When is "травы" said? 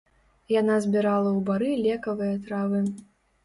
2.49-2.85